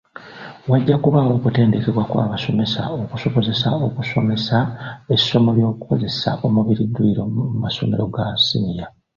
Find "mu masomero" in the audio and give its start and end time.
7.33-8.03